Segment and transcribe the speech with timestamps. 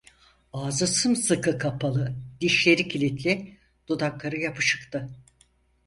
[0.53, 3.57] Ağzı sımsıkı kapalı, dişleri kilitli,
[3.87, 5.09] dudakları yapışıktı.